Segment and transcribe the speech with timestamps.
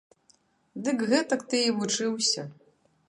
[0.87, 2.49] Дык гэтак ты і вучыўся.